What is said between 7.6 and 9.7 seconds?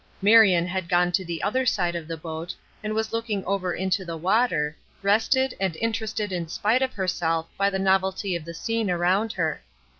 the novelty of the scene around her.